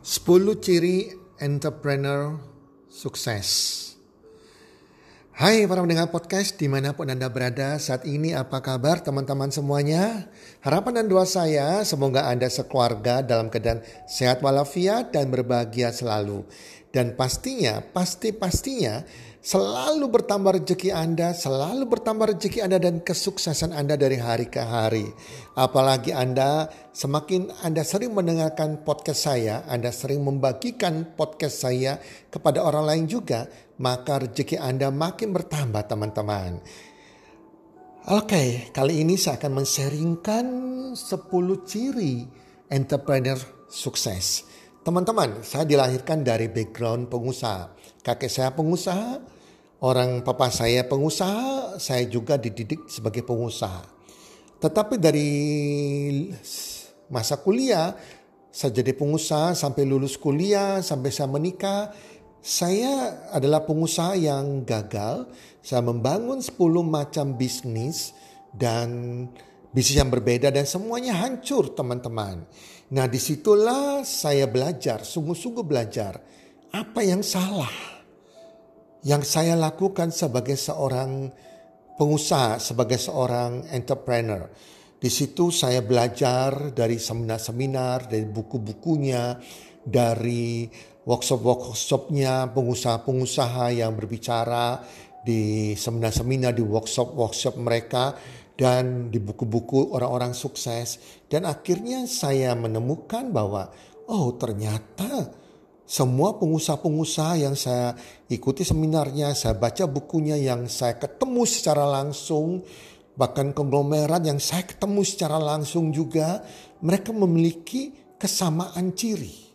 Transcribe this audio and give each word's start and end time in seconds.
10 0.00 0.64
ciri 0.64 1.12
entrepreneur 1.44 2.40
sukses. 2.88 3.76
Hai 5.36 5.68
para 5.68 5.84
pendengar 5.84 6.08
podcast 6.08 6.56
di 6.56 6.72
mana 6.72 6.96
pun 6.96 7.04
Anda 7.04 7.28
berada 7.28 7.76
saat 7.76 8.08
ini 8.08 8.32
apa 8.32 8.64
kabar 8.64 9.04
teman-teman 9.04 9.52
semuanya? 9.52 10.32
Harapan 10.64 11.04
dan 11.04 11.06
doa 11.12 11.28
saya 11.28 11.84
semoga 11.84 12.32
Anda 12.32 12.48
sekeluarga 12.48 13.20
dalam 13.20 13.52
keadaan 13.52 13.84
sehat 14.08 14.40
walafiat 14.40 15.12
dan 15.12 15.28
berbahagia 15.28 15.92
selalu. 15.92 16.48
Dan 16.88 17.12
pastinya, 17.12 17.84
pasti-pastinya 17.84 19.04
selalu 19.40 20.20
bertambah 20.20 20.60
rezeki 20.60 20.92
Anda, 20.92 21.32
selalu 21.32 21.88
bertambah 21.88 22.36
rezeki 22.36 22.60
Anda 22.60 22.76
dan 22.76 23.00
kesuksesan 23.00 23.72
Anda 23.72 23.96
dari 23.96 24.20
hari 24.20 24.52
ke 24.52 24.60
hari. 24.60 25.08
Apalagi 25.56 26.12
Anda 26.12 26.68
semakin 26.92 27.64
Anda 27.64 27.80
sering 27.80 28.12
mendengarkan 28.12 28.84
podcast 28.84 29.24
saya, 29.24 29.64
Anda 29.64 29.88
sering 29.90 30.20
membagikan 30.20 31.16
podcast 31.16 31.64
saya 31.64 31.96
kepada 32.28 32.60
orang 32.60 32.84
lain 32.84 33.04
juga, 33.08 33.48
maka 33.80 34.20
rezeki 34.20 34.60
Anda 34.60 34.92
makin 34.92 35.32
bertambah 35.32 35.88
teman-teman. 35.88 36.60
Oke, 38.12 38.72
kali 38.72 39.04
ini 39.04 39.20
saya 39.20 39.36
akan 39.36 39.60
men-sharingkan 39.60 40.46
10 40.96 41.68
ciri 41.68 42.24
entrepreneur 42.72 43.36
sukses. 43.68 44.48
Teman-teman, 44.80 45.44
saya 45.44 45.68
dilahirkan 45.68 46.24
dari 46.24 46.48
background 46.48 47.12
pengusaha. 47.12 47.79
Kakek 48.00 48.32
saya 48.32 48.50
pengusaha, 48.56 49.20
orang 49.84 50.24
papa 50.24 50.48
saya 50.48 50.88
pengusaha, 50.88 51.76
saya 51.76 52.08
juga 52.08 52.40
dididik 52.40 52.88
sebagai 52.88 53.20
pengusaha. 53.20 53.84
Tetapi 54.56 54.96
dari 54.96 55.28
masa 57.12 57.36
kuliah, 57.36 57.92
saya 58.48 58.72
jadi 58.72 58.96
pengusaha 58.96 59.52
sampai 59.52 59.84
lulus 59.84 60.16
kuliah, 60.16 60.80
sampai 60.80 61.12
saya 61.12 61.28
menikah, 61.28 61.92
saya 62.40 63.20
adalah 63.36 63.68
pengusaha 63.68 64.16
yang 64.16 64.64
gagal. 64.64 65.28
Saya 65.60 65.84
membangun 65.84 66.40
10 66.40 66.56
macam 66.80 67.36
bisnis 67.36 68.16
dan 68.56 69.28
bisnis 69.76 70.00
yang 70.00 70.08
berbeda 70.08 70.48
dan 70.48 70.64
semuanya 70.64 71.20
hancur 71.20 71.68
teman-teman. 71.76 72.48
Nah 72.96 73.04
di 73.04 73.20
situlah 73.20 74.08
saya 74.08 74.48
belajar, 74.48 75.04
sungguh-sungguh 75.04 75.62
belajar 75.68 76.39
apa 76.70 77.00
yang 77.02 77.22
salah. 77.22 77.70
Yang 79.00 79.22
saya 79.26 79.54
lakukan 79.56 80.12
sebagai 80.12 80.54
seorang 80.54 81.32
pengusaha, 81.96 82.60
sebagai 82.60 83.00
seorang 83.00 83.68
entrepreneur. 83.72 84.46
Di 85.00 85.08
situ 85.08 85.48
saya 85.48 85.80
belajar 85.80 86.76
dari 86.76 87.00
seminar-seminar, 87.00 88.12
dari 88.12 88.28
buku-bukunya, 88.28 89.40
dari 89.80 90.68
workshop-workshopnya 91.08 92.52
pengusaha-pengusaha 92.52 93.72
yang 93.72 93.96
berbicara 93.96 94.84
di 95.24 95.72
seminar-seminar, 95.72 96.52
di 96.52 96.60
workshop-workshop 96.60 97.56
mereka 97.56 98.12
dan 98.60 99.08
di 99.08 99.16
buku-buku 99.16 99.96
orang-orang 99.96 100.36
sukses 100.36 101.00
dan 101.32 101.48
akhirnya 101.48 102.04
saya 102.04 102.52
menemukan 102.52 103.32
bahwa 103.32 103.72
oh 104.04 104.36
ternyata 104.36 105.32
semua 105.90 106.38
pengusaha-pengusaha 106.38 107.42
yang 107.42 107.58
saya 107.58 107.98
ikuti 108.30 108.62
seminarnya, 108.62 109.34
saya 109.34 109.58
baca 109.58 109.90
bukunya 109.90 110.38
yang 110.38 110.70
saya 110.70 110.94
ketemu 110.94 111.42
secara 111.42 111.82
langsung, 111.82 112.62
bahkan 113.18 113.50
konglomerat 113.50 114.22
yang 114.22 114.38
saya 114.38 114.62
ketemu 114.62 115.02
secara 115.02 115.42
langsung 115.42 115.90
juga, 115.90 116.46
mereka 116.86 117.10
memiliki 117.10 117.90
kesamaan 118.14 118.94
ciri. 118.94 119.50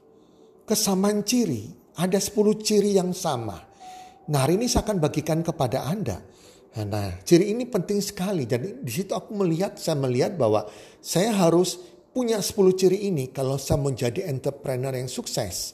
Kesamaan 0.68 1.24
ciri, 1.24 1.72
ada 1.96 2.20
10 2.20 2.60
ciri 2.60 3.00
yang 3.00 3.16
sama. 3.16 3.56
Nah 4.28 4.40
hari 4.44 4.60
ini 4.60 4.68
saya 4.68 4.84
akan 4.84 5.00
bagikan 5.00 5.40
kepada 5.40 5.88
Anda 5.88 6.20
Nah, 6.84 7.24
ciri 7.24 7.56
ini 7.56 7.64
penting 7.72 8.04
sekali 8.04 8.44
dan 8.44 8.84
di 8.84 8.92
situ 8.92 9.16
aku 9.16 9.32
melihat, 9.32 9.80
saya 9.80 9.96
melihat 9.96 10.36
bahwa 10.36 10.68
saya 11.00 11.32
harus 11.32 11.80
punya 12.12 12.44
10 12.44 12.76
ciri 12.76 13.08
ini 13.08 13.32
kalau 13.32 13.56
saya 13.56 13.80
menjadi 13.80 14.28
entrepreneur 14.28 14.92
yang 14.92 15.08
sukses. 15.08 15.72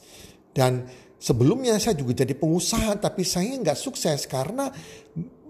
Dan 0.52 0.84
sebelumnya 1.16 1.80
saya 1.80 1.96
juga 1.96 2.22
jadi 2.24 2.36
pengusaha 2.36 3.00
tapi 3.00 3.24
saya 3.24 3.56
nggak 3.56 3.78
sukses 3.78 4.28
karena 4.28 4.68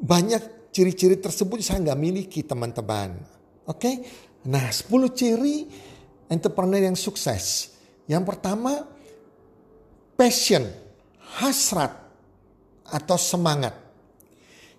banyak 0.03 0.71
ciri-ciri 0.71 1.19
tersebut 1.19 1.61
saya 1.61 1.83
nggak 1.83 2.01
miliki 2.01 2.47
teman-teman. 2.47 3.19
Oke, 3.67 3.79
okay? 3.79 3.95
nah 4.47 4.71
10 4.71 4.89
ciri 5.15 5.67
entrepreneur 6.31 6.87
yang 6.91 6.99
sukses. 6.99 7.75
Yang 8.11 8.35
pertama, 8.35 8.83
passion, 10.19 10.67
hasrat 11.39 11.95
atau 12.83 13.17
semangat 13.17 13.79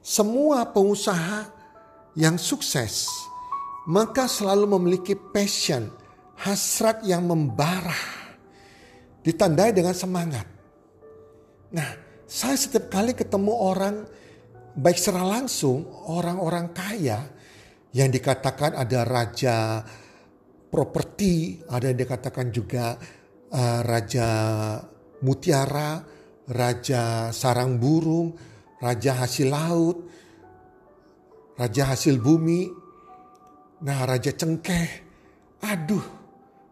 semua 0.03 0.67
pengusaha 0.67 1.47
yang 2.19 2.35
sukses 2.35 3.07
maka 3.83 4.31
selalu 4.31 4.79
memiliki 4.79 5.15
passion, 5.15 5.91
hasrat 6.39 7.03
yang 7.03 7.27
membara, 7.27 8.22
ditandai 9.23 9.71
dengan 9.71 9.95
semangat. 9.95 10.45
Nah, 11.73 11.89
saya 12.27 12.59
setiap 12.59 12.91
kali 12.91 13.15
ketemu 13.15 13.53
orang, 13.55 13.95
baik 14.75 14.99
secara 14.99 15.25
langsung, 15.25 15.87
orang-orang 16.11 16.69
kaya 16.75 17.19
yang 17.95 18.11
dikatakan 18.11 18.77
ada 18.77 18.99
raja 19.07 19.81
properti, 20.69 21.61
ada 21.69 21.89
yang 21.93 21.99
dikatakan 22.03 22.49
juga 22.49 22.97
uh, 23.53 23.79
raja 23.85 24.27
mutiara, 25.23 26.01
raja 26.49 27.29
sarang 27.31 27.79
burung, 27.79 28.33
raja 28.81 29.23
hasil 29.23 29.47
laut, 29.47 29.97
raja 31.55 31.93
hasil 31.93 32.19
bumi, 32.19 32.67
nah 33.85 34.03
raja 34.03 34.33
cengkeh. 34.33 34.89
Aduh, 35.63 36.03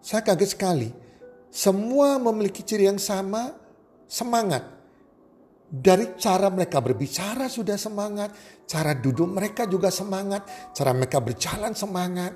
saya 0.03 0.25
kaget 0.25 0.49
sekali. 0.51 1.00
Semua 1.51 2.15
memiliki 2.15 2.63
ciri 2.63 2.87
yang 2.87 2.97
sama, 2.97 3.51
semangat. 4.07 4.79
Dari 5.71 6.15
cara 6.19 6.51
mereka 6.51 6.79
berbicara 6.83 7.47
sudah 7.47 7.75
semangat, 7.75 8.63
cara 8.67 8.95
duduk 8.95 9.27
mereka 9.27 9.67
juga 9.67 9.91
semangat, 9.91 10.73
cara 10.75 10.91
mereka 10.95 11.19
berjalan 11.19 11.75
semangat. 11.75 12.33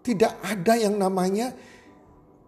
Tidak 0.00 0.40
ada 0.40 0.74
yang 0.76 0.96
namanya 0.96 1.52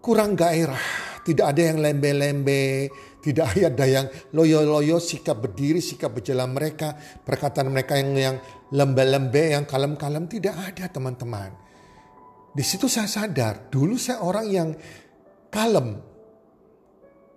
kurang 0.00 0.32
gairah 0.32 1.10
tidak 1.20 1.52
ada 1.52 1.62
yang 1.72 1.78
lembe-lembe, 1.80 2.90
tidak 3.20 3.46
ada 3.70 3.86
yang 3.86 4.06
loyo-loyo 4.34 4.98
sikap 4.98 5.40
berdiri, 5.40 5.78
sikap 5.78 6.16
berjalan 6.16 6.50
mereka, 6.50 6.96
perkataan 6.96 7.68
mereka 7.70 7.96
yang 8.00 8.10
yang 8.16 8.36
lembe-lembe, 8.72 9.54
yang 9.56 9.64
kalem-kalem 9.68 10.26
tidak 10.26 10.56
ada 10.56 10.88
teman-teman. 10.88 11.50
Di 12.50 12.64
situ 12.66 12.90
saya 12.90 13.06
sadar, 13.06 13.70
dulu 13.70 13.94
saya 13.94 14.26
orang 14.26 14.46
yang 14.50 14.68
kalem, 15.50 15.98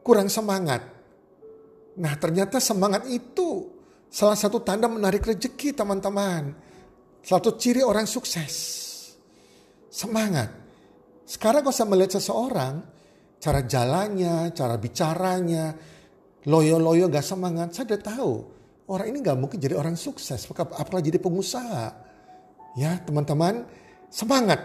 kurang 0.05 0.29
semangat. 0.29 0.85
Nah 1.97 2.13
ternyata 2.17 2.61
semangat 2.61 3.05
itu 3.09 3.69
salah 4.09 4.37
satu 4.37 4.61
tanda 4.61 4.85
menarik 4.85 5.25
rezeki 5.25 5.73
teman-teman. 5.73 6.53
Satu 7.23 7.55
ciri 7.57 7.81
orang 7.81 8.05
sukses. 8.05 8.53
Semangat. 9.89 10.51
Sekarang 11.23 11.63
kalau 11.63 11.73
saya 11.73 11.87
melihat 11.87 12.19
seseorang, 12.19 12.83
cara 13.39 13.63
jalannya, 13.63 14.51
cara 14.51 14.75
bicaranya, 14.75 15.71
loyo-loyo 16.43 17.07
gak 17.07 17.23
semangat, 17.23 17.71
saya 17.71 17.95
udah 17.95 18.01
tahu. 18.03 18.33
Orang 18.91 19.07
ini 19.07 19.23
gak 19.23 19.39
mungkin 19.39 19.57
jadi 19.61 19.79
orang 19.79 19.95
sukses, 19.95 20.43
apalagi 20.51 21.15
jadi 21.15 21.23
pengusaha. 21.23 21.85
Ya 22.75 22.99
teman-teman, 23.07 23.63
semangat, 24.11 24.59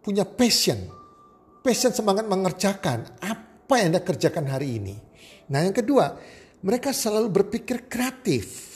punya 0.00 0.24
passion. 0.24 0.99
Passion 1.60 1.92
semangat 1.92 2.24
mengerjakan 2.24 3.20
apa 3.20 3.74
yang 3.76 3.92
Anda 3.92 4.00
kerjakan 4.00 4.48
hari 4.48 4.80
ini. 4.80 4.96
Nah 5.52 5.60
yang 5.60 5.76
kedua, 5.76 6.16
mereka 6.64 6.92
selalu 6.92 7.28
berpikir 7.28 7.84
kreatif. 7.84 8.68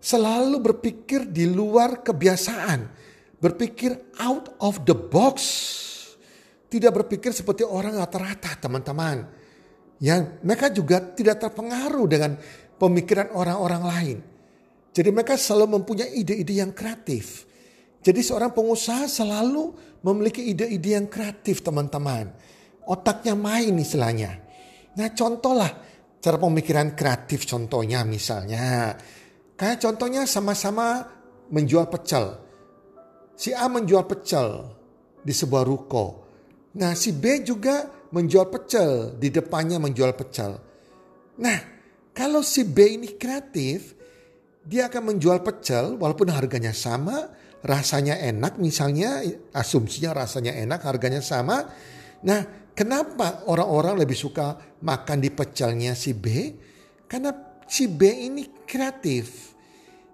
Selalu 0.00 0.56
berpikir 0.60 1.28
di 1.28 1.44
luar 1.44 2.00
kebiasaan. 2.00 2.80
Berpikir 3.36 4.16
out 4.24 4.56
of 4.64 4.88
the 4.88 4.96
box. 4.96 5.36
Tidak 6.66 6.88
berpikir 6.88 7.36
seperti 7.36 7.60
orang 7.64 8.00
rata-rata 8.00 8.56
teman-teman. 8.56 9.28
Ya, 10.00 10.20
mereka 10.44 10.72
juga 10.72 11.00
tidak 11.00 11.44
terpengaruh 11.44 12.06
dengan 12.08 12.40
pemikiran 12.80 13.32
orang-orang 13.32 13.82
lain. 13.84 14.18
Jadi 14.96 15.08
mereka 15.12 15.36
selalu 15.36 15.80
mempunyai 15.80 16.16
ide-ide 16.16 16.56
yang 16.56 16.72
kreatif. 16.72 17.44
Jadi 18.06 18.22
seorang 18.22 18.54
pengusaha 18.54 19.10
selalu 19.10 19.74
memiliki 20.06 20.46
ide-ide 20.46 20.94
yang 20.94 21.10
kreatif 21.10 21.66
teman-teman. 21.66 22.30
Otaknya 22.86 23.34
main 23.34 23.74
istilahnya. 23.74 24.38
Nah 24.94 25.10
contohlah 25.10 25.70
cara 26.22 26.38
pemikiran 26.38 26.94
kreatif 26.94 27.50
contohnya 27.50 28.06
misalnya. 28.06 28.94
Kayak 29.58 29.82
contohnya 29.82 30.22
sama-sama 30.22 31.02
menjual 31.50 31.90
pecel. 31.90 32.38
Si 33.34 33.50
A 33.50 33.66
menjual 33.66 34.06
pecel 34.06 34.70
di 35.26 35.34
sebuah 35.34 35.66
ruko. 35.66 36.22
Nah 36.78 36.94
si 36.94 37.10
B 37.10 37.42
juga 37.42 37.90
menjual 38.14 38.46
pecel, 38.48 39.18
di 39.18 39.34
depannya 39.34 39.82
menjual 39.82 40.14
pecel. 40.14 40.56
Nah, 41.42 41.58
kalau 42.14 42.40
si 42.40 42.62
B 42.64 42.96
ini 42.96 43.18
kreatif, 43.18 43.92
dia 44.62 44.86
akan 44.88 45.14
menjual 45.14 45.42
pecel 45.42 45.98
walaupun 45.98 46.30
harganya 46.30 46.72
sama, 46.72 47.28
rasanya 47.66 48.22
enak 48.22 48.62
misalnya, 48.62 49.26
asumsinya 49.50 50.14
rasanya 50.14 50.54
enak, 50.54 50.86
harganya 50.86 51.18
sama. 51.18 51.66
Nah, 52.22 52.70
kenapa 52.72 53.42
orang-orang 53.50 54.06
lebih 54.06 54.14
suka 54.14 54.78
makan 54.86 55.18
di 55.18 55.34
pecelnya 55.34 55.98
si 55.98 56.14
B? 56.14 56.54
Karena 57.10 57.34
si 57.66 57.90
B 57.90 58.06
ini 58.06 58.62
kreatif. 58.62 59.52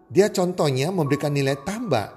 Dia 0.08 0.32
contohnya 0.32 0.88
memberikan 0.88 1.32
nilai 1.32 1.60
tambah 1.60 2.08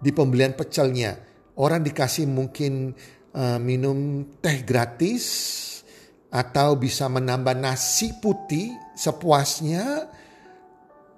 di 0.00 0.12
pembelian 0.12 0.52
pecelnya. 0.52 1.16
Orang 1.56 1.84
dikasih 1.84 2.28
mungkin 2.28 2.96
uh, 3.36 3.60
minum 3.60 4.24
teh 4.40 4.64
gratis 4.64 5.24
atau 6.32 6.80
bisa 6.80 7.12
menambah 7.12 7.52
nasi 7.52 8.16
putih 8.16 8.72
sepuasnya 8.96 10.08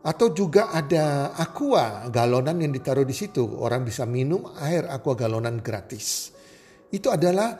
atau 0.04 0.28
juga 0.36 0.68
ada 0.68 1.32
aqua 1.32 2.12
galonan 2.12 2.60
yang 2.60 2.72
ditaruh 2.76 3.08
di 3.08 3.16
situ. 3.16 3.40
Orang 3.40 3.88
bisa 3.88 4.04
minum 4.04 4.52
air 4.60 4.84
aqua 4.92 5.16
galonan 5.16 5.64
gratis. 5.64 6.28
Itu 6.92 7.08
adalah 7.08 7.56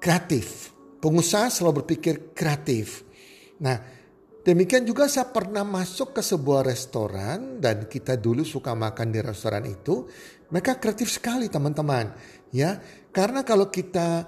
kreatif. 0.00 0.72
Pengusaha 0.96 1.52
selalu 1.52 1.84
berpikir 1.84 2.32
kreatif. 2.32 3.04
Nah 3.60 3.76
demikian 4.40 4.88
juga 4.88 5.04
saya 5.04 5.28
pernah 5.28 5.68
masuk 5.68 6.16
ke 6.16 6.24
sebuah 6.24 6.64
restoran 6.64 7.60
dan 7.60 7.84
kita 7.84 8.16
dulu 8.16 8.40
suka 8.40 8.72
makan 8.72 9.12
di 9.12 9.20
restoran 9.20 9.68
itu. 9.68 10.08
Mereka 10.48 10.80
kreatif 10.80 11.12
sekali 11.12 11.52
teman-teman. 11.52 12.16
Ya 12.56 12.80
karena 13.12 13.44
kalau 13.44 13.68
kita 13.68 14.24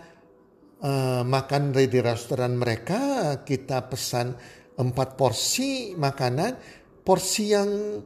uh, 0.85 1.23
makan 1.25 1.73
di 1.73 2.01
restoran 2.05 2.61
mereka 2.61 3.33
kita 3.41 3.89
pesan 3.89 4.37
empat 4.79 5.19
porsi 5.19 5.93
makanan 5.99 6.55
porsi 7.03 7.51
yang 7.51 8.01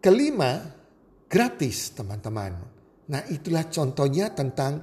kelima 0.00 0.64
gratis 1.28 1.92
teman-teman. 1.92 2.52
Nah 3.12 3.22
itulah 3.28 3.68
contohnya 3.68 4.32
tentang 4.32 4.82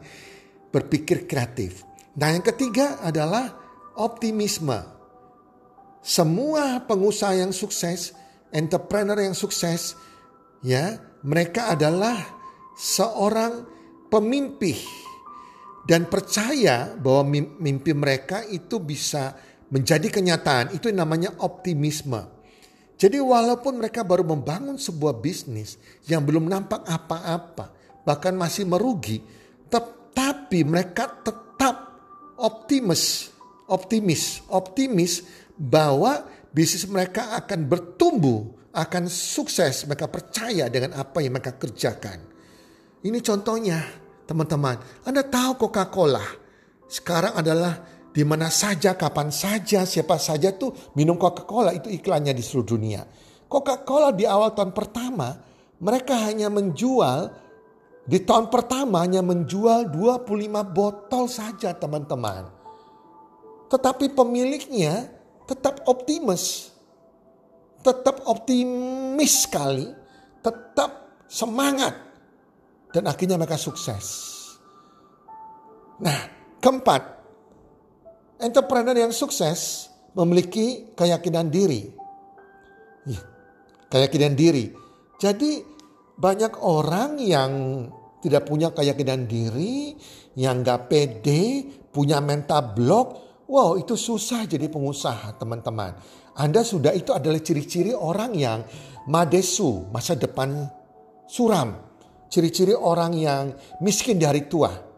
berpikir 0.69 1.25
kreatif. 1.25 1.83
Nah 2.19 2.29
yang 2.29 2.45
ketiga 2.45 3.01
adalah 3.01 3.49
optimisme. 3.97 4.77
Semua 5.99 6.79
pengusaha 6.87 7.35
yang 7.35 7.51
sukses 7.51 8.15
entrepreneur 8.53 9.17
yang 9.17 9.37
sukses 9.37 9.93
ya 10.65 10.97
mereka 11.21 11.73
adalah 11.73 12.17
seorang 12.73 13.67
pemimpi 14.09 14.73
dan 15.85 16.05
percaya 16.05 16.93
bahwa 16.97 17.33
mimpi 17.59 17.91
mereka 17.93 18.45
itu 18.45 18.77
bisa 18.81 19.33
menjadi 19.69 20.09
kenyataan. 20.09 20.75
Itu 20.75 20.89
namanya 20.89 21.33
optimisme. 21.41 22.25
Jadi 22.99 23.15
walaupun 23.23 23.79
mereka 23.79 24.03
baru 24.03 24.27
membangun 24.27 24.75
sebuah 24.75 25.23
bisnis 25.23 25.79
yang 26.03 26.19
belum 26.19 26.51
nampak 26.51 26.83
apa-apa, 26.83 27.71
bahkan 28.03 28.35
masih 28.35 28.67
merugi, 28.67 29.23
tetapi 29.71 30.67
mereka 30.67 31.07
tetap 31.23 31.95
optimis, 32.35 33.31
optimis, 33.71 34.43
optimis 34.51 35.23
bahwa 35.55 36.27
bisnis 36.51 36.83
mereka 36.91 37.39
akan 37.39 37.71
bertumbuh, 37.71 38.51
akan 38.75 39.07
sukses. 39.07 39.87
Mereka 39.87 40.11
percaya 40.11 40.67
dengan 40.67 40.99
apa 40.99 41.23
yang 41.23 41.39
mereka 41.39 41.55
kerjakan. 41.55 42.19
Ini 42.99 43.23
contohnya 43.23 43.79
teman-teman. 44.27 44.75
Anda 45.07 45.23
tahu 45.23 45.55
Coca-Cola 45.55 46.25
sekarang 46.89 47.37
adalah 47.37 47.98
di 48.09 48.23
mana 48.25 48.49
saja, 48.49 48.97
kapan 48.97 49.29
saja, 49.29 49.85
siapa 49.85 50.17
saja 50.17 50.53
tuh 50.53 50.93
minum 50.97 51.15
Coca-Cola 51.15 51.73
itu 51.77 51.89
iklannya 51.93 52.33
di 52.33 52.41
seluruh 52.41 52.69
dunia. 52.75 53.01
Coca-Cola 53.45 54.13
di 54.13 54.25
awal 54.25 54.53
tahun 54.53 54.73
pertama 54.73 55.37
mereka 55.79 56.17
hanya 56.27 56.51
menjual 56.51 57.29
di 58.09 58.17
tahun 58.25 58.49
pertama 58.49 59.05
hanya 59.05 59.21
menjual 59.21 59.93
25 59.93 60.25
botol 60.73 61.29
saja 61.29 61.77
teman-teman. 61.77 62.49
Tetapi 63.69 64.17
pemiliknya 64.17 65.13
tetap 65.45 65.85
optimis. 65.85 66.73
Tetap 67.85 68.25
optimis 68.25 69.45
sekali. 69.45 69.85
Tetap 70.41 71.25
semangat 71.29 71.93
dan 72.89 73.05
akhirnya 73.05 73.37
mereka 73.37 73.61
sukses. 73.61 74.05
Nah, 76.01 76.19
keempat, 76.57 77.18
entrepreneur 78.39 78.95
yang 78.95 79.13
sukses 79.13 79.91
memiliki 80.15 80.95
keyakinan 80.95 81.51
diri. 81.51 81.91
Ya, 83.05 83.21
keyakinan 83.91 84.33
diri. 84.33 84.73
Jadi 85.19 85.61
banyak 86.19 86.63
orang 86.63 87.19
yang 87.19 87.51
tidak 88.19 88.47
punya 88.47 88.71
keyakinan 88.75 89.27
diri, 89.27 89.95
yang 90.35 90.63
gak 90.63 90.91
pede, 90.91 91.67
punya 91.91 92.19
mental 92.19 92.75
block. 92.75 93.07
Wow 93.49 93.81
itu 93.81 93.97
susah 93.97 94.45
jadi 94.45 94.69
pengusaha 94.69 95.35
teman-teman. 95.35 95.97
Anda 96.39 96.63
sudah 96.63 96.95
itu 96.95 97.11
adalah 97.11 97.41
ciri-ciri 97.43 97.91
orang 97.91 98.31
yang 98.37 98.63
madesu, 99.09 99.89
masa 99.91 100.15
depan 100.15 100.69
suram 101.25 101.89
ciri-ciri 102.29 102.77
orang 102.77 103.11
yang 103.17 103.43
miskin 103.81 104.21
dari 104.21 104.45
tua. 104.45 104.88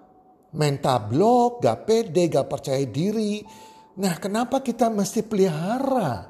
Mental 0.51 1.08
blok, 1.08 1.63
gak 1.63 1.88
pede, 1.88 2.27
gak 2.27 2.48
percaya 2.51 2.84
diri. 2.84 3.39
Nah 4.00 4.20
kenapa 4.20 4.60
kita 4.60 4.91
mesti 4.91 5.24
pelihara 5.24 6.27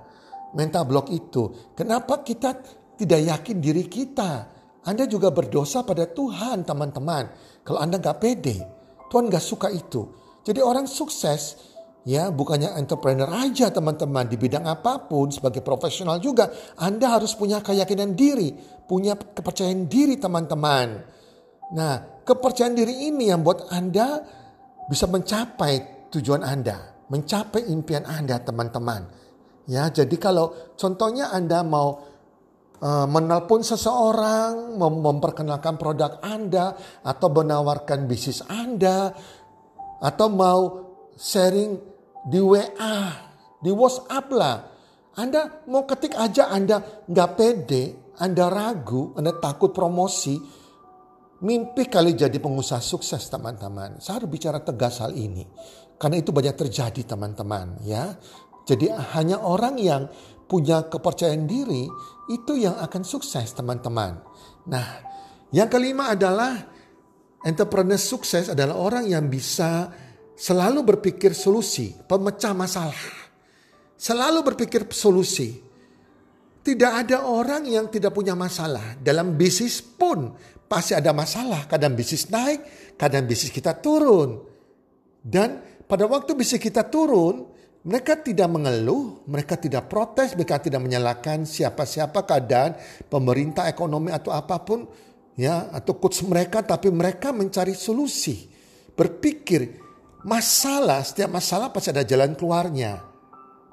mental 0.54 0.84
blok 0.86 1.10
itu? 1.10 1.74
Kenapa 1.74 2.22
kita 2.22 2.58
tidak 2.98 3.22
yakin 3.22 3.58
diri 3.58 3.86
kita? 3.90 4.32
Anda 4.86 5.06
juga 5.06 5.30
berdosa 5.30 5.86
pada 5.86 6.10
Tuhan 6.10 6.66
teman-teman. 6.66 7.34
Kalau 7.66 7.80
Anda 7.82 7.98
gak 7.98 8.22
pede, 8.22 8.58
Tuhan 9.10 9.30
gak 9.30 9.46
suka 9.46 9.70
itu. 9.74 10.10
Jadi 10.42 10.62
orang 10.62 10.90
sukses 10.90 11.72
Ya, 12.02 12.34
bukannya 12.34 12.82
entrepreneur 12.82 13.30
aja 13.30 13.70
teman-teman 13.70 14.26
di 14.26 14.34
bidang 14.34 14.66
apa 14.66 15.06
pun 15.06 15.30
sebagai 15.30 15.62
profesional 15.62 16.18
juga 16.18 16.50
Anda 16.74 17.14
harus 17.14 17.38
punya 17.38 17.62
keyakinan 17.62 18.18
diri, 18.18 18.58
punya 18.90 19.14
kepercayaan 19.14 19.86
diri 19.86 20.18
teman-teman. 20.18 20.98
Nah, 21.78 22.21
kepercayaan 22.32 22.80
diri 22.80 23.12
ini 23.12 23.28
yang 23.28 23.44
buat 23.44 23.68
Anda 23.68 24.24
bisa 24.88 25.12
mencapai 25.12 26.08
tujuan 26.16 26.48
Anda, 26.48 27.08
mencapai 27.12 27.68
impian 27.68 28.08
Anda 28.08 28.40
teman-teman. 28.40 29.04
Ya, 29.68 29.92
jadi 29.92 30.16
kalau 30.16 30.76
contohnya 30.80 31.32
Anda 31.36 31.64
mau 31.64 32.12
uh, 32.80 33.08
menelpon 33.08 33.62
seseorang, 33.62 34.76
mem 34.76 34.94
memperkenalkan 35.00 35.76
produk 35.76 36.20
Anda 36.24 36.76
atau 37.04 37.28
menawarkan 37.32 38.10
bisnis 38.10 38.42
Anda 38.48 39.12
atau 40.02 40.28
mau 40.32 40.62
sharing 41.16 41.78
di 42.26 42.40
WA, 42.42 42.98
di 43.62 43.70
WhatsApp 43.70 44.28
lah. 44.34 44.58
Anda 45.12 45.68
mau 45.68 45.84
ketik 45.86 46.16
aja 46.16 46.50
Anda 46.50 47.06
nggak 47.06 47.32
pede, 47.36 47.84
Anda 48.18 48.48
ragu, 48.48 49.14
Anda 49.20 49.38
takut 49.38 49.76
promosi. 49.76 50.61
Mimpi 51.42 51.90
kali 51.90 52.14
jadi 52.14 52.38
pengusaha 52.38 52.78
sukses 52.78 53.26
teman-teman. 53.26 53.98
Saya 53.98 54.22
harus 54.22 54.30
bicara 54.30 54.62
tegas 54.62 55.02
hal 55.02 55.18
ini. 55.18 55.42
Karena 55.98 56.22
itu 56.22 56.30
banyak 56.30 56.54
terjadi 56.54 57.02
teman-teman 57.18 57.82
ya. 57.82 58.14
Jadi 58.66 58.94
hanya 59.18 59.42
orang 59.42 59.78
yang 59.82 60.06
punya 60.46 60.86
kepercayaan 60.86 61.50
diri 61.50 61.90
itu 62.30 62.54
yang 62.62 62.78
akan 62.78 63.02
sukses 63.02 63.50
teman-teman. 63.58 64.22
Nah 64.70 64.88
yang 65.50 65.66
kelima 65.66 66.14
adalah 66.14 66.58
entrepreneur 67.42 67.98
sukses 67.98 68.54
adalah 68.54 68.78
orang 68.78 69.10
yang 69.10 69.26
bisa 69.26 69.90
selalu 70.38 70.86
berpikir 70.86 71.34
solusi, 71.34 71.94
pemecah 72.06 72.54
masalah. 72.54 73.02
Selalu 73.98 74.46
berpikir 74.46 74.86
solusi. 74.94 75.71
Tidak 76.62 76.92
ada 76.94 77.26
orang 77.26 77.66
yang 77.66 77.90
tidak 77.90 78.14
punya 78.14 78.38
masalah. 78.38 78.94
Dalam 79.02 79.34
bisnis 79.34 79.82
pun 79.82 80.30
pasti 80.70 80.94
ada 80.94 81.10
masalah. 81.10 81.66
Kadang 81.66 81.98
bisnis 81.98 82.30
naik, 82.30 82.62
kadang 83.02 83.26
bisnis 83.26 83.50
kita 83.50 83.74
turun. 83.82 84.46
Dan 85.18 85.58
pada 85.90 86.06
waktu 86.06 86.38
bisnis 86.38 86.62
kita 86.62 86.86
turun, 86.86 87.50
mereka 87.82 88.14
tidak 88.22 88.46
mengeluh, 88.46 89.26
mereka 89.26 89.58
tidak 89.58 89.90
protes, 89.90 90.38
mereka 90.38 90.62
tidak 90.62 90.86
menyalahkan 90.86 91.50
siapa-siapa 91.50 92.30
keadaan 92.30 92.78
pemerintah 93.10 93.66
ekonomi 93.66 94.14
atau 94.14 94.30
apa 94.30 94.62
pun 94.62 94.86
ya 95.34 95.66
atau 95.74 95.98
coach 95.98 96.22
mereka 96.30 96.62
tapi 96.62 96.94
mereka 96.94 97.34
mencari 97.34 97.74
solusi. 97.74 98.46
Berpikir 98.94 99.82
masalah, 100.22 101.02
setiap 101.02 101.34
masalah 101.34 101.74
pasti 101.74 101.90
ada 101.90 102.06
jalan 102.06 102.38
keluarnya 102.38 103.12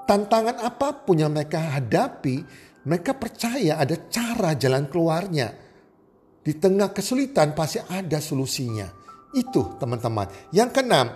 tantangan 0.08 0.56
apa 0.64 1.04
pun 1.04 1.20
yang 1.20 1.28
mereka 1.28 1.60
hadapi, 1.76 2.40
mereka 2.88 3.12
percaya 3.12 3.76
ada 3.76 4.08
cara 4.08 4.56
jalan 4.56 4.88
keluarnya. 4.88 5.52
Di 6.40 6.56
tengah 6.56 6.88
kesulitan 6.88 7.52
pasti 7.52 7.76
ada 7.84 8.16
solusinya. 8.16 8.88
Itu 9.36 9.76
teman-teman. 9.76 10.48
Yang 10.56 10.80
keenam, 10.80 11.12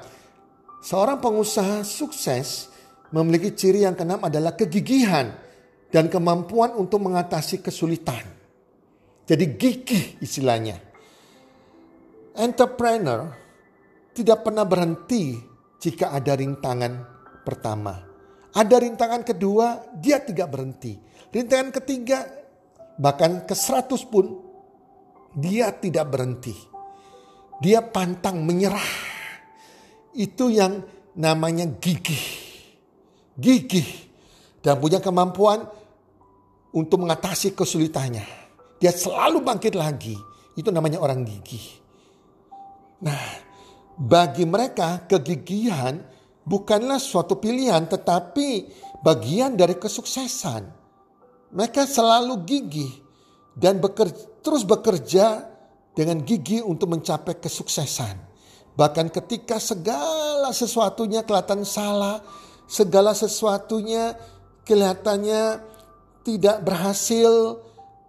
seorang 0.85 1.17
pengusaha 1.17 1.81
sukses 1.81 2.69
memiliki 3.09 3.57
ciri 3.57 3.88
yang 3.88 3.97
keenam 3.97 4.21
adalah 4.21 4.52
kegigihan 4.52 5.33
dan 5.88 6.12
kemampuan 6.12 6.76
untuk 6.76 7.09
mengatasi 7.09 7.64
kesulitan. 7.64 8.21
Jadi 9.25 9.45
gigih 9.57 10.21
istilahnya. 10.21 10.76
Entrepreneur 12.37 13.33
tidak 14.12 14.45
pernah 14.45 14.69
berhenti 14.69 15.41
jika 15.81 16.12
ada 16.12 16.37
rintangan 16.37 16.93
pertama 17.41 18.12
ada 18.52 18.76
rintangan 18.85 19.25
kedua, 19.25 19.97
dia 19.97 20.21
tidak 20.21 20.52
berhenti. 20.52 20.93
Rintangan 21.32 21.72
ketiga, 21.80 22.28
bahkan 23.00 23.48
ke 23.48 23.56
seratus 23.56 24.04
pun, 24.04 24.36
dia 25.32 25.72
tidak 25.72 26.12
berhenti. 26.12 26.52
Dia 27.64 27.80
pantang 27.80 28.44
menyerah. 28.44 28.92
Itu 30.12 30.52
yang 30.52 30.84
namanya 31.16 31.64
gigih. 31.80 32.26
Gigih. 33.40 33.88
Dan 34.60 34.76
punya 34.76 35.00
kemampuan 35.00 35.64
untuk 36.76 37.00
mengatasi 37.00 37.56
kesulitannya. 37.56 38.26
Dia 38.76 38.92
selalu 38.92 39.40
bangkit 39.40 39.72
lagi. 39.72 40.12
Itu 40.52 40.68
namanya 40.68 41.00
orang 41.00 41.24
gigih. 41.24 41.80
Nah, 43.02 43.24
bagi 43.96 44.44
mereka 44.44 45.08
kegigihan 45.08 45.96
bukanlah 46.44 47.00
suatu 47.00 47.40
pilihan 47.40 47.88
tetapi 47.88 48.68
bagian 49.00 49.56
dari 49.56 49.80
kesuksesan. 49.80 50.81
Mereka 51.52 51.85
selalu 51.85 52.42
gigih 52.49 52.92
dan 53.52 53.78
bekerja, 53.78 54.40
terus 54.40 54.64
bekerja 54.64 55.52
dengan 55.92 56.25
gigih 56.25 56.64
untuk 56.64 56.92
mencapai 56.92 57.37
kesuksesan. 57.37 58.16
Bahkan 58.73 59.12
ketika 59.12 59.61
segala 59.61 60.49
sesuatunya 60.56 61.28
kelihatan 61.28 61.68
salah, 61.68 62.25
segala 62.64 63.12
sesuatunya 63.12 64.16
kelihatannya 64.64 65.61
tidak 66.25 66.64
berhasil 66.64 67.61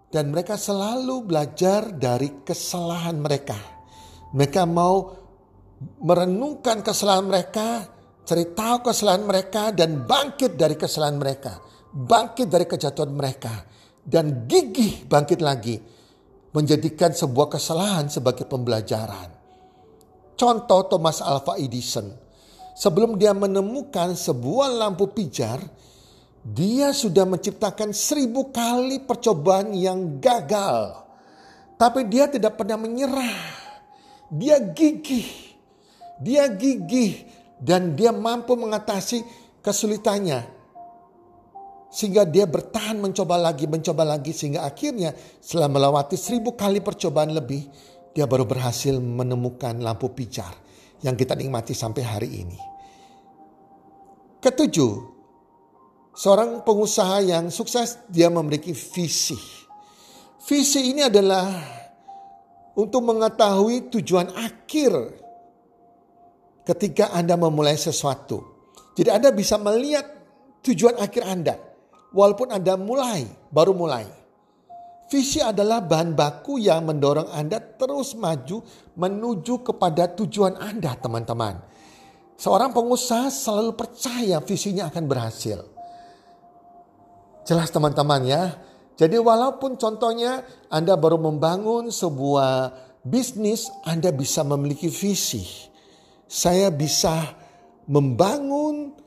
dan 0.08 0.32
mereka 0.32 0.56
selalu 0.56 1.28
belajar 1.28 1.92
dari 1.92 2.48
kesalahan 2.48 3.20
mereka. 3.20 3.60
Mereka 4.32 4.64
mau 4.64 5.20
merenungkan 6.00 6.80
kesalahan 6.80 7.28
mereka 7.28 7.92
Cari 8.24 8.56
tahu 8.56 8.88
kesalahan 8.88 9.28
mereka 9.28 9.76
dan 9.76 10.08
bangkit 10.08 10.56
dari 10.56 10.80
kesalahan 10.80 11.20
mereka. 11.20 11.60
Bangkit 11.94 12.50
dari 12.50 12.66
kejatuhan 12.66 13.14
mereka. 13.14 13.70
Dan 14.02 14.50
gigih 14.50 15.06
bangkit 15.06 15.40
lagi. 15.40 15.78
Menjadikan 16.54 17.14
sebuah 17.14 17.54
kesalahan 17.54 18.10
sebagai 18.10 18.50
pembelajaran. 18.50 19.30
Contoh 20.34 20.82
Thomas 20.90 21.22
Alva 21.22 21.58
Edison. 21.62 22.10
Sebelum 22.74 23.22
dia 23.22 23.38
menemukan 23.38 24.18
sebuah 24.18 24.74
lampu 24.74 25.06
pijar, 25.14 25.62
dia 26.42 26.90
sudah 26.90 27.24
menciptakan 27.30 27.94
seribu 27.94 28.50
kali 28.50 29.06
percobaan 29.06 29.78
yang 29.78 30.18
gagal. 30.18 31.06
Tapi 31.78 32.10
dia 32.10 32.26
tidak 32.26 32.58
pernah 32.58 32.82
menyerah. 32.82 33.38
Dia 34.34 34.58
gigih. 34.58 35.54
Dia 36.18 36.50
gigih 36.50 37.30
dan 37.62 37.94
dia 37.94 38.10
mampu 38.12 38.58
mengatasi 38.58 39.24
kesulitannya. 39.62 40.63
Sehingga 41.94 42.26
dia 42.26 42.50
bertahan 42.50 42.98
mencoba 42.98 43.38
lagi, 43.38 43.70
mencoba 43.70 44.02
lagi. 44.02 44.34
Sehingga 44.34 44.66
akhirnya 44.66 45.14
setelah 45.38 45.70
melewati 45.70 46.18
seribu 46.18 46.58
kali 46.58 46.82
percobaan 46.82 47.38
lebih. 47.38 47.70
Dia 48.18 48.26
baru 48.26 48.50
berhasil 48.50 48.98
menemukan 48.98 49.78
lampu 49.78 50.10
pijar 50.10 50.54
yang 51.06 51.14
kita 51.14 51.38
nikmati 51.38 51.78
sampai 51.78 52.02
hari 52.02 52.30
ini. 52.46 52.60
Ketujuh, 54.42 54.94
seorang 56.18 56.66
pengusaha 56.66 57.22
yang 57.26 57.54
sukses 57.54 58.02
dia 58.10 58.30
memiliki 58.30 58.74
visi. 58.74 59.38
Visi 60.44 60.92
ini 60.94 61.06
adalah 61.06 61.48
untuk 62.74 63.06
mengetahui 63.06 63.94
tujuan 63.94 64.34
akhir 64.34 64.92
ketika 66.66 67.14
Anda 67.14 67.38
memulai 67.38 67.78
sesuatu. 67.78 68.42
Jadi 68.94 69.10
Anda 69.10 69.30
bisa 69.34 69.58
melihat 69.58 70.06
tujuan 70.62 71.00
akhir 71.02 71.24
Anda. 71.26 71.73
Walaupun 72.14 72.54
Anda 72.54 72.78
mulai, 72.78 73.26
baru 73.50 73.74
mulai. 73.74 74.06
Visi 75.10 75.42
adalah 75.42 75.82
bahan 75.84 76.14
baku 76.14 76.62
yang 76.62 76.86
mendorong 76.86 77.30
Anda 77.34 77.60
terus 77.60 78.16
maju 78.18 78.64
menuju 78.98 79.66
kepada 79.66 80.10
tujuan 80.14 80.58
Anda 80.58 80.94
teman-teman. 80.98 81.60
Seorang 82.38 82.74
pengusaha 82.74 83.30
selalu 83.30 83.78
percaya 83.78 84.42
visinya 84.42 84.90
akan 84.90 85.04
berhasil. 85.06 85.60
Jelas 87.46 87.70
teman-teman 87.70 88.22
ya. 88.26 88.58
Jadi 88.94 89.18
walaupun 89.18 89.76
contohnya 89.78 90.46
Anda 90.70 90.98
baru 90.98 91.18
membangun 91.18 91.90
sebuah 91.90 92.74
bisnis, 93.06 93.70
Anda 93.86 94.14
bisa 94.14 94.46
memiliki 94.46 94.90
visi 94.90 95.74
saya 96.34 96.74
bisa 96.74 97.38
membangun 97.86 98.98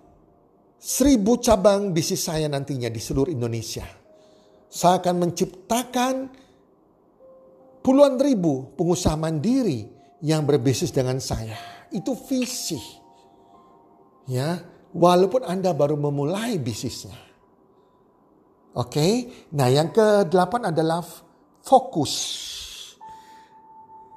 seribu 0.87 1.43
cabang 1.43 1.91
bisnis 1.91 2.23
saya 2.23 2.47
nantinya 2.47 2.87
di 2.87 3.03
seluruh 3.03 3.35
Indonesia. 3.35 3.83
Saya 4.71 5.03
akan 5.03 5.15
menciptakan 5.27 6.15
puluhan 7.83 8.23
ribu 8.23 8.71
pengusaha 8.79 9.19
mandiri 9.19 9.91
yang 10.23 10.47
berbisnis 10.47 10.95
dengan 10.95 11.19
saya. 11.19 11.59
Itu 11.91 12.15
visi. 12.15 12.79
Ya, 14.31 14.63
walaupun 14.95 15.43
Anda 15.43 15.75
baru 15.75 15.99
memulai 15.99 16.59
bisnisnya. 16.63 17.19
Oke, 18.77 19.27
nah 19.57 19.67
yang 19.73 19.91
ke-8 19.91 20.71
adalah 20.71 21.01
fokus. 21.65 22.15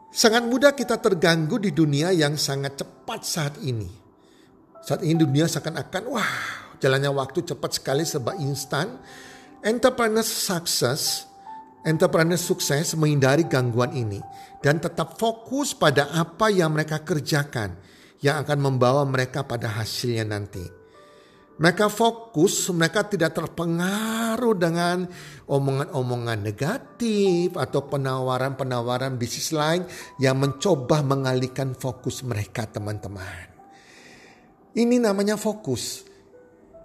Sangat 0.10 0.44
mudah 0.50 0.76
kita 0.76 1.00
terganggu 1.00 1.62
di 1.62 1.72
dunia 1.72 2.12
yang 2.12 2.36
sangat 2.36 2.84
cepat 2.84 3.22
saat 3.24 3.56
ini. 3.64 3.99
Saat 4.80 5.04
ini 5.04 5.20
dunia 5.20 5.46
seakan-akan 5.46 6.04
wah 6.08 6.36
jalannya 6.80 7.12
waktu 7.12 7.44
cepat 7.44 7.72
sekali 7.76 8.08
sebab 8.08 8.40
instan. 8.40 9.00
Entrepreneur 9.60 10.24
success, 10.24 11.28
entrepreneur 11.84 12.40
sukses 12.40 12.96
menghindari 12.96 13.44
gangguan 13.44 13.92
ini 13.92 14.24
dan 14.64 14.80
tetap 14.80 15.20
fokus 15.20 15.76
pada 15.76 16.08
apa 16.16 16.48
yang 16.48 16.72
mereka 16.72 17.04
kerjakan 17.04 17.76
yang 18.24 18.40
akan 18.40 18.60
membawa 18.60 19.04
mereka 19.04 19.44
pada 19.44 19.68
hasilnya 19.68 20.24
nanti. 20.24 20.64
Mereka 21.60 21.92
fokus, 21.92 22.72
mereka 22.72 23.04
tidak 23.04 23.36
terpengaruh 23.36 24.56
dengan 24.56 25.04
omongan-omongan 25.44 26.40
negatif 26.40 27.52
atau 27.60 27.84
penawaran-penawaran 27.84 29.20
bisnis 29.20 29.52
lain 29.52 29.84
yang 30.24 30.40
mencoba 30.40 31.04
mengalihkan 31.04 31.76
fokus 31.76 32.24
mereka 32.24 32.64
teman-teman. 32.64 33.59
Ini 34.76 35.02
namanya 35.02 35.40
fokus. 35.40 36.06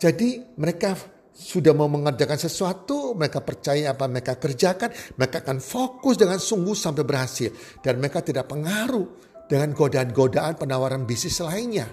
Jadi 0.01 0.57
mereka 0.57 0.97
sudah 1.35 1.75
mau 1.75 1.91
mengerjakan 1.91 2.39
sesuatu, 2.39 3.19
mereka 3.19 3.43
percaya 3.43 3.93
apa 3.93 4.07
mereka 4.07 4.39
kerjakan, 4.39 4.93
mereka 5.19 5.43
akan 5.43 5.59
fokus 5.59 6.15
dengan 6.15 6.39
sungguh 6.39 6.77
sampai 6.79 7.03
berhasil. 7.03 7.51
Dan 7.83 7.99
mereka 7.99 8.23
tidak 8.23 8.47
pengaruh 8.47 9.05
dengan 9.51 9.75
godaan-godaan 9.77 10.57
penawaran 10.57 11.05
bisnis 11.05 11.43
lainnya 11.43 11.91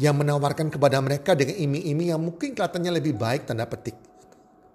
yang 0.00 0.16
menawarkan 0.16 0.72
kepada 0.72 0.96
mereka 1.04 1.36
dengan 1.36 1.60
iming-iming 1.60 2.08
yang 2.16 2.22
mungkin 2.24 2.56
kelihatannya 2.56 2.92
lebih 2.98 3.14
baik 3.20 3.44
tanda 3.44 3.68
petik. 3.68 3.94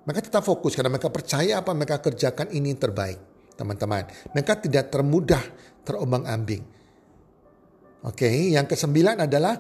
Mereka 0.06 0.30
tetap 0.30 0.46
fokus 0.46 0.78
karena 0.78 0.94
mereka 0.94 1.10
percaya 1.10 1.66
apa 1.66 1.74
mereka 1.74 1.98
kerjakan 1.98 2.54
ini 2.54 2.78
terbaik, 2.78 3.18
teman-teman. 3.58 4.06
Mereka 4.38 4.62
tidak 4.62 4.94
termudah 4.94 5.42
terombang-ambing. 5.82 6.62
Oke, 8.06 8.30
yang 8.54 8.70
kesembilan 8.70 9.26
adalah 9.26 9.58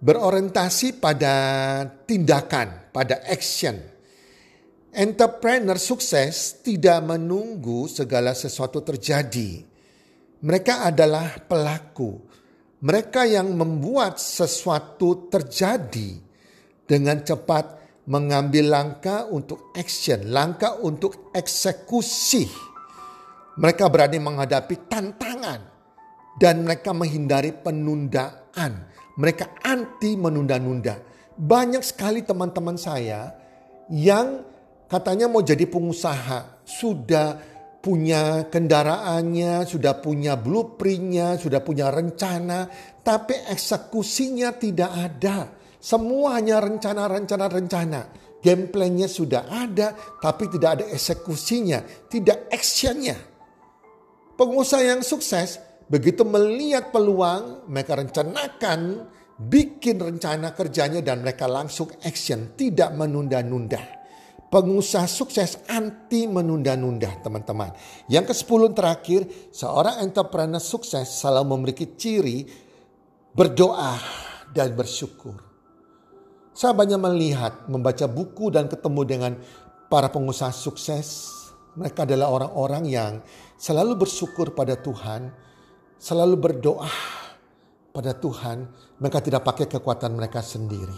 berorientasi 0.00 0.96
pada 0.96 1.34
tindakan, 2.08 2.88
pada 2.90 3.20
action. 3.28 3.76
Entrepreneur 4.90 5.78
sukses 5.78 6.64
tidak 6.66 6.98
menunggu 7.04 7.86
segala 7.86 8.34
sesuatu 8.34 8.82
terjadi. 8.82 9.62
Mereka 10.40 10.90
adalah 10.90 11.38
pelaku. 11.46 12.26
Mereka 12.80 13.28
yang 13.28 13.54
membuat 13.54 14.16
sesuatu 14.16 15.28
terjadi 15.28 16.16
dengan 16.88 17.20
cepat 17.22 17.76
mengambil 18.08 18.72
langkah 18.72 19.28
untuk 19.28 19.70
action, 19.76 20.32
langkah 20.32 20.80
untuk 20.80 21.30
eksekusi. 21.36 22.48
Mereka 23.60 23.84
berani 23.92 24.16
menghadapi 24.16 24.88
tantangan 24.88 25.60
dan 26.40 26.64
mereka 26.64 26.96
menghindari 26.96 27.52
penundaan 27.52 28.90
mereka 29.20 29.52
anti 29.60 30.16
menunda-nunda. 30.16 30.96
Banyak 31.36 31.84
sekali 31.84 32.24
teman-teman 32.24 32.80
saya 32.80 33.36
yang 33.92 34.40
katanya 34.88 35.28
mau 35.28 35.44
jadi 35.44 35.68
pengusaha, 35.68 36.64
sudah 36.64 37.36
punya 37.84 38.48
kendaraannya, 38.48 39.64
sudah 39.68 40.00
punya 40.00 40.36
blueprintnya, 40.40 41.36
sudah 41.36 41.60
punya 41.60 41.92
rencana, 41.92 42.68
tapi 43.04 43.36
eksekusinya 43.48 44.56
tidak 44.56 44.90
ada. 44.92 45.52
Semua 45.80 46.36
hanya 46.40 46.60
rencana-rencana 46.60 47.46
rencana. 47.48 48.00
Game 48.40 48.72
plan-nya 48.72 49.04
sudah 49.04 49.48
ada, 49.52 49.92
tapi 50.16 50.48
tidak 50.48 50.80
ada 50.80 50.84
eksekusinya, 50.88 52.08
tidak 52.08 52.48
actionnya. 52.48 53.16
Pengusaha 54.36 54.80
yang 54.80 55.04
sukses 55.04 55.60
Begitu 55.90 56.22
melihat 56.22 56.94
peluang, 56.94 57.66
mereka 57.66 57.98
rencanakan, 57.98 59.10
bikin 59.42 59.98
rencana 59.98 60.54
kerjanya 60.54 61.02
dan 61.02 61.26
mereka 61.26 61.50
langsung 61.50 61.90
action, 62.06 62.54
tidak 62.54 62.94
menunda-nunda. 62.94 63.98
Pengusaha 64.50 65.10
sukses 65.10 65.66
anti 65.66 66.30
menunda-nunda 66.30 67.18
teman-teman. 67.26 67.74
Yang 68.06 68.34
ke-10 68.34 68.62
terakhir, 68.70 69.20
seorang 69.50 69.98
entrepreneur 70.06 70.62
sukses 70.62 71.10
selalu 71.10 71.58
memiliki 71.58 71.86
ciri 71.98 72.46
berdoa 73.34 73.98
dan 74.54 74.74
bersyukur. 74.78 75.42
Saya 76.54 76.70
banyak 76.70 76.98
melihat, 77.02 77.66
membaca 77.66 78.06
buku 78.06 78.54
dan 78.54 78.70
ketemu 78.70 79.02
dengan 79.06 79.32
para 79.90 80.06
pengusaha 80.06 80.54
sukses. 80.54 81.30
Mereka 81.74 82.06
adalah 82.06 82.30
orang-orang 82.30 82.86
yang 82.86 83.12
selalu 83.58 84.06
bersyukur 84.06 84.54
pada 84.54 84.74
Tuhan 84.78 85.49
selalu 86.00 86.36
berdoa 86.40 86.88
pada 87.92 88.16
Tuhan, 88.16 88.64
mereka 88.96 89.20
tidak 89.20 89.44
pakai 89.44 89.68
kekuatan 89.68 90.16
mereka 90.16 90.40
sendiri. 90.40 90.96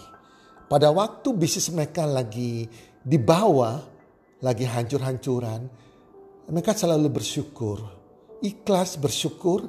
Pada 0.71 0.95
waktu 0.95 1.35
bisnis 1.35 1.69
mereka 1.75 2.07
lagi 2.07 2.65
di 3.03 3.19
bawah, 3.19 3.83
lagi 4.41 4.63
hancur-hancuran, 4.63 5.61
mereka 6.49 6.73
selalu 6.73 7.11
bersyukur, 7.11 7.83
ikhlas 8.41 8.97
bersyukur, 9.03 9.67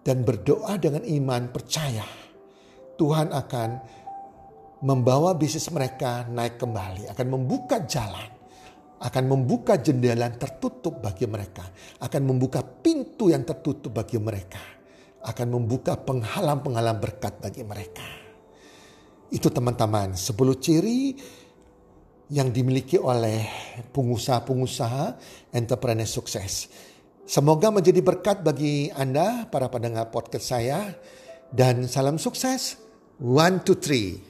dan 0.00 0.24
berdoa 0.24 0.80
dengan 0.80 1.04
iman 1.04 1.52
percaya. 1.52 2.08
Tuhan 2.96 3.36
akan 3.36 3.70
membawa 4.80 5.36
bisnis 5.36 5.68
mereka 5.68 6.24
naik 6.24 6.56
kembali, 6.56 7.12
akan 7.12 7.26
membuka 7.28 7.84
jalan 7.84 8.39
akan 9.00 9.24
membuka 9.24 9.80
jendela 9.80 10.28
yang 10.28 10.36
tertutup 10.36 11.00
bagi 11.00 11.24
mereka, 11.24 11.64
akan 12.04 12.22
membuka 12.24 12.60
pintu 12.60 13.32
yang 13.32 13.48
tertutup 13.48 13.96
bagi 13.96 14.20
mereka, 14.20 14.60
akan 15.24 15.46
membuka 15.56 15.96
penghalang-penghalang 15.96 17.00
berkat 17.00 17.40
bagi 17.40 17.64
mereka. 17.64 18.04
Itu 19.32 19.48
teman-teman, 19.48 20.18
10 20.18 20.36
ciri 20.60 21.16
yang 22.30 22.52
dimiliki 22.52 23.00
oleh 23.00 23.42
pengusaha-pengusaha 23.90 25.04
entrepreneur 25.56 26.06
sukses. 26.06 26.68
Semoga 27.24 27.70
menjadi 27.70 28.02
berkat 28.02 28.42
bagi 28.42 28.90
Anda 28.90 29.46
para 29.48 29.70
pendengar 29.70 30.10
podcast 30.10 30.50
saya 30.50 30.94
dan 31.50 31.86
salam 31.86 32.18
sukses. 32.18 32.78
One, 33.20 33.62
two, 33.62 33.78
three. 33.78 34.29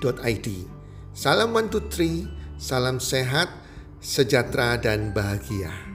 www.mantutri.id. 0.00 0.48
Salam 1.12 1.52
One 1.52 1.68
Two 1.68 1.84
Three, 1.92 2.24
salam 2.56 2.96
sehat, 2.96 3.52
sejahtera 4.00 4.80
dan 4.80 5.12
bahagia. 5.12 5.89